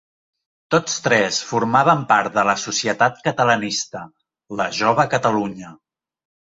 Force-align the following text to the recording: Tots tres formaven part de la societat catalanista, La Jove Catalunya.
Tots 0.75 0.95
tres 1.07 1.41
formaven 1.49 2.01
part 2.13 2.39
de 2.39 2.47
la 2.51 2.57
societat 2.63 3.23
catalanista, 3.29 4.05
La 4.63 4.71
Jove 4.81 5.11
Catalunya. 5.17 5.81